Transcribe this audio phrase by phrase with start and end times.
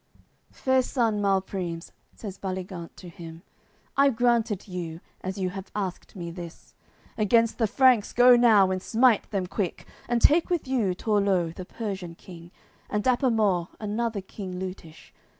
[0.01, 0.15] AOI.
[0.15, 3.43] CCXXXI "Fair son Malprimes," says Baligant to him,
[3.95, 6.73] "I grant it you, as you have asked me this;
[7.19, 9.85] Against the Franks go now, and smite them quick.
[10.09, 12.49] And take with you Torleu, the Persian king
[12.89, 15.13] And Dapamort, another king Leutish.